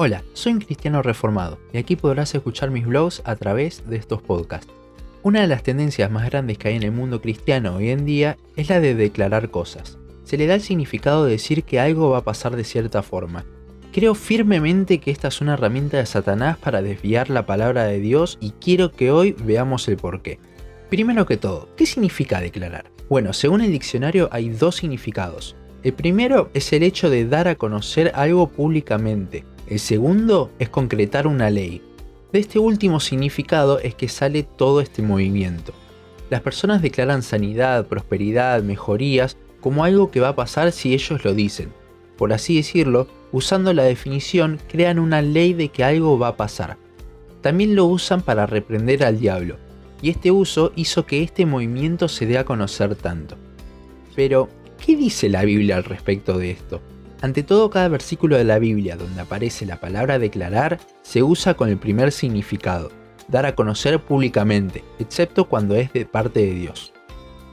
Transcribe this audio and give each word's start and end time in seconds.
Hola, 0.00 0.22
soy 0.32 0.52
un 0.52 0.60
cristiano 0.60 1.02
reformado 1.02 1.58
y 1.72 1.78
aquí 1.78 1.96
podrás 1.96 2.32
escuchar 2.32 2.70
mis 2.70 2.86
blogs 2.86 3.20
a 3.24 3.34
través 3.34 3.82
de 3.90 3.96
estos 3.96 4.22
podcasts. 4.22 4.72
Una 5.24 5.40
de 5.40 5.48
las 5.48 5.64
tendencias 5.64 6.08
más 6.08 6.30
grandes 6.30 6.56
que 6.56 6.68
hay 6.68 6.76
en 6.76 6.84
el 6.84 6.92
mundo 6.92 7.20
cristiano 7.20 7.74
hoy 7.74 7.90
en 7.90 8.04
día 8.04 8.36
es 8.54 8.68
la 8.68 8.78
de 8.78 8.94
declarar 8.94 9.50
cosas. 9.50 9.98
Se 10.22 10.36
le 10.36 10.46
da 10.46 10.54
el 10.54 10.60
significado 10.60 11.24
de 11.24 11.32
decir 11.32 11.64
que 11.64 11.80
algo 11.80 12.10
va 12.10 12.18
a 12.18 12.24
pasar 12.24 12.54
de 12.54 12.62
cierta 12.62 13.02
forma. 13.02 13.44
Creo 13.92 14.14
firmemente 14.14 15.00
que 15.00 15.10
esta 15.10 15.26
es 15.26 15.40
una 15.40 15.54
herramienta 15.54 15.96
de 15.96 16.06
Satanás 16.06 16.58
para 16.58 16.80
desviar 16.80 17.28
la 17.28 17.44
palabra 17.44 17.82
de 17.82 17.98
Dios 17.98 18.38
y 18.40 18.52
quiero 18.52 18.92
que 18.92 19.10
hoy 19.10 19.34
veamos 19.36 19.88
el 19.88 19.96
porqué. 19.96 20.38
Primero 20.90 21.26
que 21.26 21.38
todo, 21.38 21.70
¿qué 21.76 21.86
significa 21.86 22.40
declarar? 22.40 22.92
Bueno, 23.08 23.32
según 23.32 23.62
el 23.62 23.72
diccionario 23.72 24.28
hay 24.30 24.50
dos 24.50 24.76
significados. 24.76 25.56
El 25.82 25.92
primero 25.92 26.50
es 26.54 26.72
el 26.72 26.84
hecho 26.84 27.10
de 27.10 27.26
dar 27.26 27.48
a 27.48 27.56
conocer 27.56 28.12
algo 28.14 28.48
públicamente, 28.48 29.44
el 29.68 29.78
segundo 29.80 30.50
es 30.58 30.70
concretar 30.70 31.26
una 31.26 31.50
ley. 31.50 31.82
De 32.32 32.38
este 32.38 32.58
último 32.58 33.00
significado 33.00 33.78
es 33.80 33.94
que 33.94 34.08
sale 34.08 34.42
todo 34.42 34.80
este 34.80 35.02
movimiento. 35.02 35.74
Las 36.30 36.40
personas 36.40 36.80
declaran 36.80 37.22
sanidad, 37.22 37.86
prosperidad, 37.86 38.62
mejorías 38.62 39.36
como 39.60 39.84
algo 39.84 40.10
que 40.10 40.20
va 40.20 40.28
a 40.28 40.36
pasar 40.36 40.72
si 40.72 40.94
ellos 40.94 41.22
lo 41.22 41.34
dicen. 41.34 41.70
Por 42.16 42.32
así 42.32 42.56
decirlo, 42.56 43.08
usando 43.30 43.74
la 43.74 43.82
definición, 43.82 44.58
crean 44.68 44.98
una 44.98 45.20
ley 45.20 45.52
de 45.52 45.68
que 45.68 45.84
algo 45.84 46.18
va 46.18 46.28
a 46.28 46.36
pasar. 46.36 46.78
También 47.42 47.76
lo 47.76 47.84
usan 47.84 48.22
para 48.22 48.46
reprender 48.46 49.04
al 49.04 49.20
diablo, 49.20 49.56
y 50.00 50.08
este 50.08 50.30
uso 50.30 50.72
hizo 50.76 51.04
que 51.04 51.22
este 51.22 51.44
movimiento 51.44 52.08
se 52.08 52.24
dé 52.24 52.38
a 52.38 52.44
conocer 52.44 52.96
tanto. 52.96 53.36
Pero, 54.16 54.48
¿qué 54.84 54.96
dice 54.96 55.28
la 55.28 55.44
Biblia 55.44 55.76
al 55.76 55.84
respecto 55.84 56.38
de 56.38 56.52
esto? 56.52 56.80
Ante 57.20 57.42
todo, 57.42 57.68
cada 57.68 57.88
versículo 57.88 58.36
de 58.36 58.44
la 58.44 58.60
Biblia 58.60 58.96
donde 58.96 59.20
aparece 59.20 59.66
la 59.66 59.80
palabra 59.80 60.20
declarar 60.20 60.78
se 61.02 61.22
usa 61.24 61.54
con 61.54 61.68
el 61.68 61.76
primer 61.76 62.12
significado, 62.12 62.92
dar 63.26 63.44
a 63.44 63.56
conocer 63.56 63.98
públicamente, 64.00 64.84
excepto 65.00 65.48
cuando 65.48 65.74
es 65.74 65.92
de 65.92 66.06
parte 66.06 66.40
de 66.40 66.54
Dios. 66.54 66.92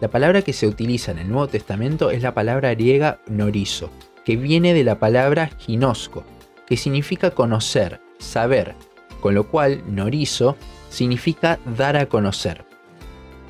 La 0.00 0.08
palabra 0.08 0.40
que 0.40 0.54
se 0.54 0.66
utiliza 0.66 1.12
en 1.12 1.18
el 1.18 1.28
Nuevo 1.28 1.48
Testamento 1.48 2.10
es 2.10 2.22
la 2.22 2.32
palabra 2.32 2.74
griega 2.74 3.20
norizo, 3.26 3.90
que 4.24 4.36
viene 4.36 4.72
de 4.72 4.82
la 4.82 4.98
palabra 4.98 5.50
ginosco, 5.58 6.24
que 6.66 6.78
significa 6.78 7.32
conocer, 7.32 8.00
saber, 8.18 8.76
con 9.20 9.34
lo 9.34 9.48
cual 9.48 9.82
norizo 9.86 10.56
significa 10.88 11.58
dar 11.76 11.98
a 11.98 12.06
conocer. 12.06 12.69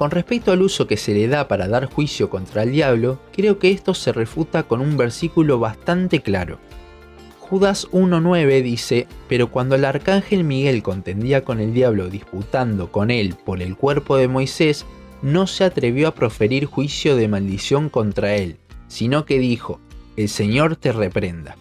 Con 0.01 0.11
respecto 0.11 0.51
al 0.51 0.63
uso 0.63 0.87
que 0.87 0.97
se 0.97 1.13
le 1.13 1.29
da 1.29 1.47
para 1.47 1.69
dar 1.69 1.85
juicio 1.85 2.31
contra 2.31 2.63
el 2.63 2.73
diablo, 2.73 3.19
creo 3.35 3.59
que 3.59 3.71
esto 3.71 3.93
se 3.93 4.15
refuta 4.15 4.63
con 4.63 4.81
un 4.81 4.97
versículo 4.97 5.59
bastante 5.59 6.21
claro. 6.21 6.59
Judas 7.39 7.87
1.9 7.91 8.63
dice, 8.63 9.07
pero 9.29 9.51
cuando 9.51 9.75
el 9.75 9.85
arcángel 9.85 10.43
Miguel 10.43 10.83
contendía 10.83 11.45
con 11.45 11.61
el 11.61 11.75
diablo 11.75 12.09
disputando 12.09 12.91
con 12.91 13.11
él 13.11 13.37
por 13.45 13.61
el 13.61 13.77
cuerpo 13.77 14.17
de 14.17 14.27
Moisés, 14.27 14.87
no 15.21 15.47
se 15.47 15.65
atrevió 15.65 16.09
a 16.09 16.15
proferir 16.15 16.65
juicio 16.65 17.15
de 17.15 17.29
maldición 17.29 17.91
contra 17.91 18.37
él, 18.37 18.57
sino 18.89 19.27
que 19.27 19.39
dijo, 19.39 19.81
el 20.17 20.31
Señor 20.31 20.77
te 20.77 20.93
reprenda. 20.93 21.59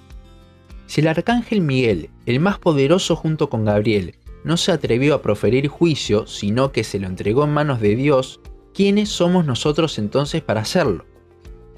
Si 0.88 1.02
el 1.02 1.10
arcángel 1.10 1.60
Miguel, 1.60 2.10
el 2.26 2.40
más 2.40 2.58
poderoso 2.58 3.18
junto 3.18 3.50
con 3.50 3.66
Gabriel, 3.66 4.16
no 4.44 4.58
se 4.58 4.72
atrevió 4.72 5.16
a 5.16 5.22
proferir 5.22 5.68
juicio, 5.68 6.28
sino 6.28 6.72
que 6.72 6.84
se 6.84 7.00
lo 7.00 7.08
entregó 7.08 7.44
en 7.44 7.52
manos 7.52 7.80
de 7.80 7.96
Dios, 7.96 8.40
¿quiénes 8.74 9.10
somos 9.10 9.46
nosotros 9.46 9.98
entonces 9.98 10.42
para 10.42 10.62
hacerlo? 10.62 11.06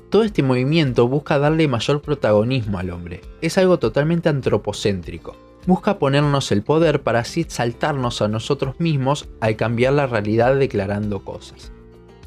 Todo 0.09 0.23
este 0.23 0.43
movimiento 0.43 1.07
busca 1.07 1.39
darle 1.39 1.67
mayor 1.67 2.01
protagonismo 2.01 2.79
al 2.79 2.89
hombre, 2.89 3.21
es 3.41 3.57
algo 3.57 3.79
totalmente 3.79 4.29
antropocéntrico. 4.29 5.35
Busca 5.67 5.99
ponernos 5.99 6.51
el 6.51 6.63
poder 6.63 7.03
para 7.03 7.19
así 7.19 7.41
exaltarnos 7.41 8.21
a 8.21 8.27
nosotros 8.27 8.79
mismos 8.79 9.29
al 9.39 9.55
cambiar 9.55 9.93
la 9.93 10.07
realidad 10.07 10.55
declarando 10.55 11.23
cosas. 11.23 11.71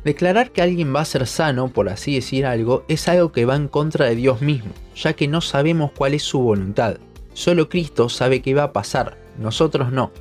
Declarar 0.05 0.51
que 0.51 0.63
alguien 0.63 0.95
va 0.95 1.01
a 1.01 1.05
ser 1.05 1.27
sano, 1.27 1.69
por 1.69 1.89
así 1.89 2.15
decir 2.15 2.47
algo, 2.47 2.85
es 2.89 3.09
algo 3.09 3.33
que 3.33 3.45
va 3.45 3.57
en 3.57 3.69
contra 3.69 4.07
de 4.07 4.15
Dios 4.15 4.41
mismo, 4.41 4.71
ya 4.95 5.15
que 5.15 5.29
no 5.29 5.41
sabemos 5.41 5.93
cuál 5.97 6.15
es 6.15 6.23
su 6.23 6.41
voluntad. 6.41 6.99
Solo 7.33 7.69
Cristo 7.69 8.09
sabe 8.09 8.41
qué 8.41 8.55
va 8.55 8.65
a 8.65 8.73
pasar, 8.73 9.19
nosotros 9.39 9.93
no. 9.93 10.13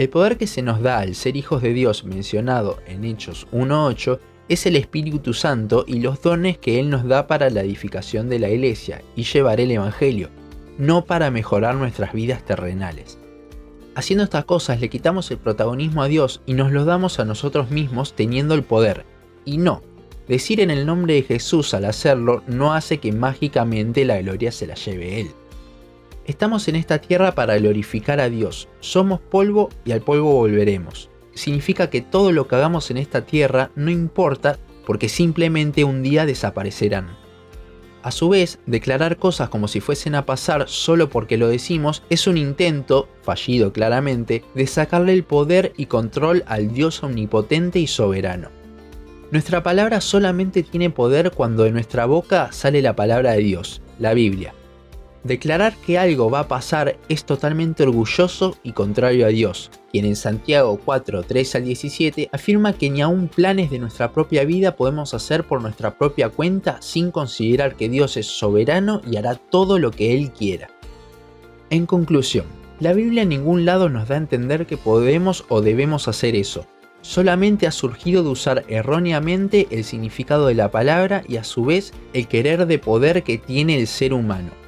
El 0.00 0.08
poder 0.08 0.38
que 0.38 0.46
se 0.46 0.62
nos 0.62 0.80
da 0.80 1.00
al 1.00 1.14
ser 1.14 1.36
hijos 1.36 1.60
de 1.60 1.74
Dios 1.74 2.04
mencionado 2.04 2.78
en 2.86 3.04
Hechos 3.04 3.46
1.8 3.52 4.18
es 4.48 4.64
el 4.64 4.76
Espíritu 4.76 5.34
Santo 5.34 5.84
y 5.86 6.00
los 6.00 6.22
dones 6.22 6.56
que 6.56 6.80
Él 6.80 6.88
nos 6.88 7.06
da 7.06 7.26
para 7.26 7.50
la 7.50 7.60
edificación 7.60 8.30
de 8.30 8.38
la 8.38 8.48
iglesia 8.48 9.02
y 9.14 9.24
llevar 9.24 9.60
el 9.60 9.70
Evangelio, 9.70 10.30
no 10.78 11.04
para 11.04 11.30
mejorar 11.30 11.74
nuestras 11.74 12.14
vidas 12.14 12.42
terrenales. 12.46 13.18
Haciendo 13.94 14.24
estas 14.24 14.46
cosas 14.46 14.80
le 14.80 14.88
quitamos 14.88 15.30
el 15.32 15.36
protagonismo 15.36 16.02
a 16.02 16.08
Dios 16.08 16.40
y 16.46 16.54
nos 16.54 16.72
lo 16.72 16.86
damos 16.86 17.20
a 17.20 17.26
nosotros 17.26 17.70
mismos 17.70 18.14
teniendo 18.14 18.54
el 18.54 18.62
poder. 18.62 19.04
Y 19.44 19.58
no, 19.58 19.82
decir 20.26 20.60
en 20.60 20.70
el 20.70 20.86
nombre 20.86 21.12
de 21.12 21.24
Jesús 21.24 21.74
al 21.74 21.84
hacerlo 21.84 22.42
no 22.46 22.72
hace 22.72 22.96
que 22.96 23.12
mágicamente 23.12 24.06
la 24.06 24.18
gloria 24.22 24.50
se 24.50 24.66
la 24.66 24.76
lleve 24.76 25.20
Él. 25.20 25.30
Estamos 26.30 26.68
en 26.68 26.76
esta 26.76 27.00
tierra 27.00 27.34
para 27.34 27.58
glorificar 27.58 28.20
a 28.20 28.30
Dios. 28.30 28.68
Somos 28.78 29.18
polvo 29.18 29.68
y 29.84 29.90
al 29.90 30.00
polvo 30.00 30.32
volveremos. 30.32 31.10
Significa 31.34 31.90
que 31.90 32.02
todo 32.02 32.30
lo 32.30 32.46
que 32.46 32.54
hagamos 32.54 32.92
en 32.92 32.98
esta 32.98 33.26
tierra 33.26 33.72
no 33.74 33.90
importa 33.90 34.56
porque 34.86 35.08
simplemente 35.08 35.82
un 35.82 36.04
día 36.04 36.26
desaparecerán. 36.26 37.18
A 38.04 38.12
su 38.12 38.28
vez, 38.28 38.60
declarar 38.66 39.16
cosas 39.16 39.48
como 39.48 39.66
si 39.66 39.80
fuesen 39.80 40.14
a 40.14 40.24
pasar 40.24 40.68
solo 40.68 41.10
porque 41.10 41.36
lo 41.36 41.48
decimos 41.48 42.04
es 42.10 42.28
un 42.28 42.36
intento, 42.36 43.08
fallido 43.22 43.72
claramente, 43.72 44.44
de 44.54 44.68
sacarle 44.68 45.14
el 45.14 45.24
poder 45.24 45.72
y 45.76 45.86
control 45.86 46.44
al 46.46 46.72
Dios 46.72 47.02
omnipotente 47.02 47.80
y 47.80 47.88
soberano. 47.88 48.50
Nuestra 49.32 49.64
palabra 49.64 50.00
solamente 50.00 50.62
tiene 50.62 50.90
poder 50.90 51.32
cuando 51.32 51.64
de 51.64 51.72
nuestra 51.72 52.06
boca 52.06 52.52
sale 52.52 52.82
la 52.82 52.94
palabra 52.94 53.32
de 53.32 53.38
Dios, 53.38 53.82
la 53.98 54.14
Biblia. 54.14 54.54
Declarar 55.22 55.74
que 55.84 55.98
algo 55.98 56.30
va 56.30 56.40
a 56.40 56.48
pasar 56.48 56.96
es 57.10 57.24
totalmente 57.24 57.82
orgulloso 57.82 58.56
y 58.62 58.72
contrario 58.72 59.26
a 59.26 59.28
Dios, 59.28 59.70
quien 59.92 60.06
en 60.06 60.16
Santiago 60.16 60.80
4, 60.82 61.24
3 61.24 61.54
al 61.56 61.64
17 61.64 62.30
afirma 62.32 62.72
que 62.72 62.88
ni 62.88 63.02
aun 63.02 63.28
planes 63.28 63.70
de 63.70 63.78
nuestra 63.78 64.12
propia 64.12 64.44
vida 64.44 64.76
podemos 64.76 65.12
hacer 65.12 65.44
por 65.44 65.60
nuestra 65.60 65.98
propia 65.98 66.30
cuenta 66.30 66.80
sin 66.80 67.10
considerar 67.10 67.76
que 67.76 67.90
Dios 67.90 68.16
es 68.16 68.26
soberano 68.28 69.02
y 69.10 69.16
hará 69.16 69.34
todo 69.34 69.78
lo 69.78 69.90
que 69.90 70.14
Él 70.14 70.30
quiera. 70.30 70.70
En 71.68 71.84
conclusión, 71.84 72.46
la 72.78 72.94
Biblia 72.94 73.22
en 73.22 73.28
ningún 73.28 73.66
lado 73.66 73.90
nos 73.90 74.08
da 74.08 74.14
a 74.14 74.18
entender 74.18 74.64
que 74.64 74.78
podemos 74.78 75.44
o 75.50 75.60
debemos 75.60 76.08
hacer 76.08 76.34
eso. 76.34 76.66
Solamente 77.02 77.66
ha 77.66 77.72
surgido 77.72 78.22
de 78.22 78.30
usar 78.30 78.64
erróneamente 78.68 79.68
el 79.70 79.84
significado 79.84 80.46
de 80.46 80.54
la 80.54 80.70
palabra 80.70 81.24
y 81.28 81.36
a 81.36 81.44
su 81.44 81.66
vez 81.66 81.92
el 82.14 82.26
querer 82.26 82.66
de 82.66 82.78
poder 82.78 83.22
que 83.22 83.36
tiene 83.36 83.78
el 83.78 83.86
ser 83.86 84.14
humano. 84.14 84.59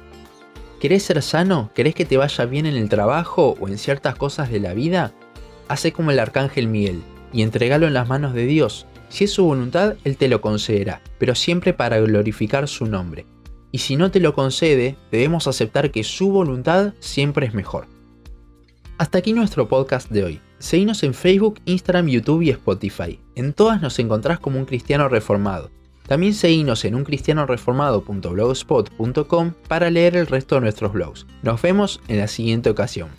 ¿Querés 0.83 1.03
ser 1.03 1.21
sano? 1.21 1.71
¿Querés 1.73 1.95
que 1.95 2.03
te 2.03 2.17
vaya 2.17 2.43
bien 2.43 2.65
en 2.65 2.75
el 2.75 2.89
trabajo 2.89 3.55
o 3.57 3.69
en 3.69 3.77
ciertas 3.77 4.15
cosas 4.15 4.51
de 4.51 4.59
la 4.59 4.73
vida? 4.73 5.13
Hace 5.69 5.93
como 5.93 6.11
el 6.11 6.19
arcángel 6.19 6.67
Miguel 6.67 7.01
y 7.31 7.41
entregalo 7.41 7.87
en 7.87 7.93
las 7.93 8.09
manos 8.09 8.33
de 8.33 8.45
Dios. 8.45 8.85
Si 9.07 9.23
es 9.23 9.31
su 9.31 9.45
voluntad, 9.45 9.95
Él 10.03 10.17
te 10.17 10.27
lo 10.27 10.41
concederá, 10.41 11.01
pero 11.19 11.35
siempre 11.35 11.73
para 11.73 12.01
glorificar 12.01 12.67
su 12.67 12.85
nombre. 12.85 13.25
Y 13.71 13.77
si 13.77 13.95
no 13.95 14.11
te 14.11 14.19
lo 14.19 14.33
concede, 14.33 14.97
debemos 15.09 15.47
aceptar 15.47 15.89
que 15.89 16.03
su 16.03 16.31
voluntad 16.31 16.91
siempre 16.99 17.45
es 17.45 17.53
mejor. 17.53 17.87
Hasta 18.97 19.19
aquí 19.19 19.31
nuestro 19.31 19.69
podcast 19.69 20.11
de 20.11 20.25
hoy. 20.25 20.41
Seguinos 20.59 21.01
en 21.03 21.13
Facebook, 21.13 21.61
Instagram, 21.63 22.09
YouTube 22.09 22.41
y 22.41 22.49
Spotify. 22.49 23.21
En 23.35 23.53
todas 23.53 23.81
nos 23.81 23.99
encontrás 23.99 24.37
como 24.37 24.59
un 24.59 24.65
cristiano 24.65 25.07
reformado. 25.07 25.71
También 26.07 26.33
seguinos 26.33 26.85
en 26.85 26.95
uncristianoreformado.blogspot.com 26.95 29.51
para 29.67 29.89
leer 29.89 30.15
el 30.15 30.27
resto 30.27 30.55
de 30.55 30.61
nuestros 30.61 30.93
blogs. 30.93 31.25
Nos 31.41 31.61
vemos 31.61 31.99
en 32.07 32.19
la 32.19 32.27
siguiente 32.27 32.69
ocasión. 32.69 33.09